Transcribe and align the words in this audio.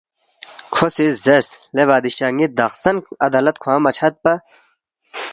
کھو 0.73 0.87
سی 0.95 1.05
زیرس، 1.23 1.49
”لے 1.75 1.83
بادشاہ 1.89 2.31
ن٘ی 2.35 2.47
دخسن 2.59 2.95
عدالت 3.25 3.55
کھوانگ 3.61 3.81
مہ 3.83 3.91
چھدپا 3.97 4.33